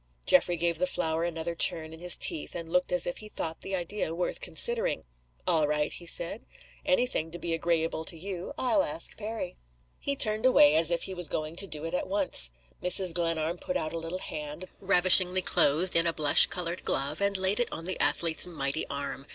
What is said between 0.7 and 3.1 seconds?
the flower another turn in his teeth, and looked as